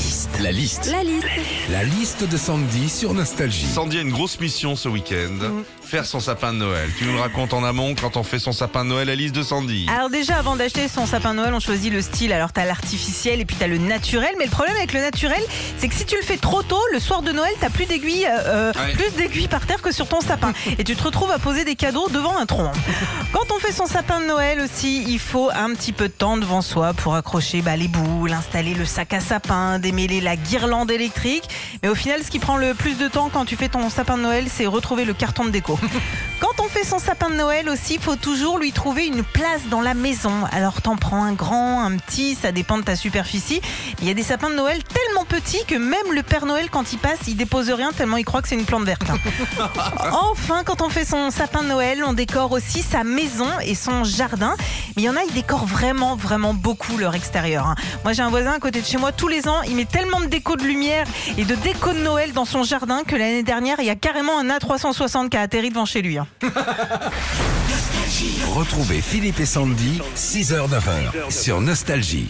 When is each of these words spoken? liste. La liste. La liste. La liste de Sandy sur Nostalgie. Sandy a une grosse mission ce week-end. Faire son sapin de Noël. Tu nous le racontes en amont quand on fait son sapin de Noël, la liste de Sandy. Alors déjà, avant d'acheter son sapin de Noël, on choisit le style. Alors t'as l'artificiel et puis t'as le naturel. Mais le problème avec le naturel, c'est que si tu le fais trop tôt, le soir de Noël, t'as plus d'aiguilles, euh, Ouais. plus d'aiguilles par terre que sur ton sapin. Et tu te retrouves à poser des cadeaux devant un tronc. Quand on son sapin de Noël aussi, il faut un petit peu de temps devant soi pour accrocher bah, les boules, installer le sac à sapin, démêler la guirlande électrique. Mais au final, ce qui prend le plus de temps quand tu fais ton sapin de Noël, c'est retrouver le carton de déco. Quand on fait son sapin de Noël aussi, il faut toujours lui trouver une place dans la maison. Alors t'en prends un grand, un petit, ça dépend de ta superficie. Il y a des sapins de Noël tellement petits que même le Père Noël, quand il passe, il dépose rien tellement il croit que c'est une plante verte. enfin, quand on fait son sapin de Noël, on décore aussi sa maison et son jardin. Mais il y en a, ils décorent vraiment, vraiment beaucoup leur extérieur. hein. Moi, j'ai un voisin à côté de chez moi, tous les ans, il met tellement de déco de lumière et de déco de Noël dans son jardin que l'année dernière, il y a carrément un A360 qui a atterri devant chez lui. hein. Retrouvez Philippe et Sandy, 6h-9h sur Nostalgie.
liste. 0.00 0.30
La 0.40 0.50
liste. 0.52 0.86
La 0.90 1.02
liste. 1.02 1.26
La 1.70 1.84
liste 1.84 2.24
de 2.24 2.36
Sandy 2.38 2.88
sur 2.88 3.12
Nostalgie. 3.12 3.66
Sandy 3.66 3.98
a 3.98 4.00
une 4.00 4.10
grosse 4.10 4.40
mission 4.40 4.74
ce 4.74 4.88
week-end. 4.88 5.62
Faire 5.82 6.06
son 6.06 6.20
sapin 6.20 6.52
de 6.54 6.58
Noël. 6.58 6.88
Tu 6.96 7.04
nous 7.04 7.12
le 7.12 7.20
racontes 7.20 7.52
en 7.52 7.62
amont 7.64 7.94
quand 8.00 8.16
on 8.16 8.22
fait 8.22 8.38
son 8.38 8.52
sapin 8.52 8.84
de 8.84 8.90
Noël, 8.90 9.08
la 9.08 9.14
liste 9.14 9.34
de 9.34 9.42
Sandy. 9.42 9.86
Alors 9.94 10.08
déjà, 10.08 10.36
avant 10.36 10.56
d'acheter 10.56 10.88
son 10.88 11.04
sapin 11.04 11.32
de 11.32 11.36
Noël, 11.40 11.52
on 11.52 11.60
choisit 11.60 11.92
le 11.92 12.00
style. 12.00 12.32
Alors 12.32 12.52
t'as 12.52 12.64
l'artificiel 12.64 13.40
et 13.40 13.44
puis 13.44 13.56
t'as 13.58 13.66
le 13.66 13.76
naturel. 13.78 14.30
Mais 14.38 14.44
le 14.46 14.50
problème 14.50 14.76
avec 14.76 14.92
le 14.94 15.00
naturel, 15.00 15.42
c'est 15.76 15.88
que 15.88 15.94
si 15.94 16.06
tu 16.06 16.16
le 16.16 16.22
fais 16.22 16.38
trop 16.38 16.62
tôt, 16.62 16.80
le 16.92 16.98
soir 17.00 17.20
de 17.22 17.32
Noël, 17.32 17.52
t'as 17.60 17.70
plus 17.70 17.84
d'aiguilles, 17.86 18.26
euh, 18.30 18.72
Ouais. 18.72 18.92
plus 18.94 19.10
d'aiguilles 19.16 19.48
par 19.48 19.66
terre 19.66 19.82
que 19.82 19.92
sur 19.92 20.06
ton 20.08 20.20
sapin. 20.22 20.52
Et 20.78 20.84
tu 20.84 20.96
te 20.96 21.02
retrouves 21.02 21.30
à 21.30 21.38
poser 21.38 21.64
des 21.64 21.74
cadeaux 21.76 22.08
devant 22.08 22.38
un 22.38 22.46
tronc. 22.46 22.72
Quand 23.32 23.54
on 23.54 23.58
son 23.72 23.86
sapin 23.86 24.20
de 24.20 24.26
Noël 24.26 24.60
aussi, 24.60 25.04
il 25.06 25.18
faut 25.18 25.50
un 25.54 25.74
petit 25.74 25.92
peu 25.92 26.08
de 26.08 26.12
temps 26.12 26.36
devant 26.36 26.62
soi 26.62 26.92
pour 26.92 27.14
accrocher 27.14 27.62
bah, 27.62 27.76
les 27.76 27.88
boules, 27.88 28.32
installer 28.32 28.74
le 28.74 28.84
sac 28.84 29.12
à 29.12 29.20
sapin, 29.20 29.78
démêler 29.78 30.20
la 30.20 30.36
guirlande 30.36 30.90
électrique. 30.90 31.44
Mais 31.82 31.88
au 31.88 31.94
final, 31.94 32.22
ce 32.24 32.30
qui 32.30 32.38
prend 32.38 32.56
le 32.56 32.74
plus 32.74 32.98
de 32.98 33.06
temps 33.06 33.30
quand 33.32 33.44
tu 33.44 33.56
fais 33.56 33.68
ton 33.68 33.88
sapin 33.90 34.16
de 34.16 34.22
Noël, 34.22 34.46
c'est 34.48 34.66
retrouver 34.66 35.04
le 35.04 35.12
carton 35.12 35.44
de 35.44 35.50
déco. 35.50 35.78
Quand 36.40 36.64
on 36.64 36.68
fait 36.68 36.84
son 36.84 36.98
sapin 36.98 37.28
de 37.28 37.34
Noël 37.34 37.68
aussi, 37.68 37.94
il 37.94 38.00
faut 38.00 38.16
toujours 38.16 38.58
lui 38.58 38.72
trouver 38.72 39.06
une 39.06 39.22
place 39.22 39.60
dans 39.70 39.82
la 39.82 39.92
maison. 39.92 40.32
Alors 40.52 40.80
t'en 40.80 40.96
prends 40.96 41.22
un 41.22 41.34
grand, 41.34 41.84
un 41.84 41.98
petit, 41.98 42.34
ça 42.34 42.50
dépend 42.50 42.78
de 42.78 42.82
ta 42.82 42.96
superficie. 42.96 43.60
Il 44.00 44.08
y 44.08 44.10
a 44.10 44.14
des 44.14 44.22
sapins 44.22 44.48
de 44.48 44.54
Noël 44.54 44.82
tellement 44.82 45.09
petits 45.30 45.64
que 45.66 45.76
même 45.76 46.12
le 46.12 46.22
Père 46.22 46.44
Noël, 46.44 46.68
quand 46.70 46.92
il 46.92 46.98
passe, 46.98 47.20
il 47.28 47.36
dépose 47.36 47.70
rien 47.70 47.92
tellement 47.92 48.16
il 48.16 48.24
croit 48.24 48.42
que 48.42 48.48
c'est 48.48 48.56
une 48.56 48.64
plante 48.64 48.84
verte. 48.84 49.04
enfin, 50.12 50.62
quand 50.64 50.82
on 50.82 50.88
fait 50.90 51.04
son 51.04 51.30
sapin 51.30 51.62
de 51.62 51.68
Noël, 51.68 52.02
on 52.06 52.12
décore 52.12 52.50
aussi 52.52 52.82
sa 52.82 53.04
maison 53.04 53.46
et 53.64 53.74
son 53.74 54.02
jardin. 54.04 54.56
Mais 54.96 55.02
il 55.02 55.04
y 55.04 55.08
en 55.08 55.16
a, 55.16 55.22
ils 55.22 55.32
décorent 55.32 55.66
vraiment, 55.66 56.16
vraiment 56.16 56.52
beaucoup 56.52 56.98
leur 56.98 57.14
extérieur. 57.14 57.66
hein. 57.66 57.76
Moi, 58.04 58.12
j'ai 58.12 58.22
un 58.22 58.28
voisin 58.30 58.52
à 58.52 58.58
côté 58.58 58.80
de 58.80 58.86
chez 58.86 58.98
moi, 58.98 59.12
tous 59.12 59.28
les 59.28 59.46
ans, 59.48 59.62
il 59.62 59.76
met 59.76 59.84
tellement 59.84 60.20
de 60.20 60.26
déco 60.26 60.56
de 60.56 60.64
lumière 60.64 61.06
et 61.38 61.44
de 61.44 61.54
déco 61.54 61.92
de 61.92 62.00
Noël 62.00 62.32
dans 62.32 62.44
son 62.44 62.64
jardin 62.64 63.02
que 63.06 63.14
l'année 63.14 63.42
dernière, 63.44 63.76
il 63.78 63.86
y 63.86 63.90
a 63.90 63.94
carrément 63.96 64.38
un 64.38 64.48
A360 64.48 65.28
qui 65.28 65.36
a 65.36 65.42
atterri 65.42 65.70
devant 65.70 65.86
chez 65.86 66.02
lui. 66.02 66.18
hein. 66.18 66.26
Retrouvez 68.52 69.00
Philippe 69.00 69.40
et 69.40 69.46
Sandy, 69.46 70.00
6h-9h 70.16 71.30
sur 71.30 71.60
Nostalgie. 71.60 72.28